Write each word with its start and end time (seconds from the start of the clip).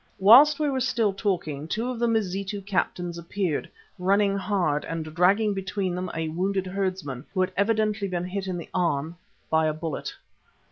Whilst 0.17 0.59
we 0.59 0.67
were 0.67 0.79
still 0.79 1.13
talking 1.13 1.67
two 1.67 1.87
of 1.91 1.99
the 1.99 2.07
Mazitu 2.07 2.59
captains 2.61 3.19
appeared, 3.19 3.69
running 3.99 4.35
hard 4.35 4.83
and 4.85 5.05
dragging 5.13 5.53
between 5.53 5.93
them 5.93 6.09
a 6.15 6.27
wounded 6.29 6.65
herdsman, 6.65 7.23
who 7.35 7.41
had 7.41 7.51
evidently 7.55 8.07
been 8.07 8.25
hit 8.25 8.47
in 8.47 8.57
the 8.57 8.69
arm 8.73 9.15
by 9.51 9.67
a 9.67 9.73
bullet. 9.75 10.11